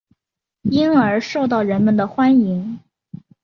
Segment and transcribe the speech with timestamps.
[0.63, 2.79] 因而受到人们的欢迎。